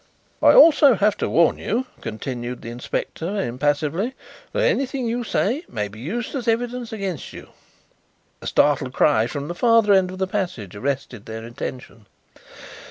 "I 0.41 0.53
also 0.55 0.95
have 0.95 1.15
to 1.17 1.29
warn 1.29 1.59
you," 1.59 1.85
continued 2.01 2.63
the 2.63 2.71
inspector 2.71 3.39
impassively, 3.39 4.15
"that 4.51 4.63
anything 4.63 5.05
you 5.07 5.23
say 5.23 5.63
may 5.69 5.87
be 5.89 5.99
used 5.99 6.33
as 6.33 6.47
evidence 6.47 6.91
against 6.91 7.33
you." 7.33 7.49
A 8.41 8.47
startled 8.47 8.93
cry 8.93 9.27
from 9.27 9.47
the 9.47 9.53
farther 9.53 9.93
end 9.93 10.09
of 10.09 10.17
the 10.17 10.25
passage 10.25 10.75
arrested 10.75 11.27
their 11.27 11.43
attention. 11.45 12.07